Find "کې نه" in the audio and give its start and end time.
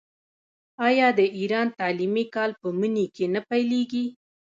3.15-3.41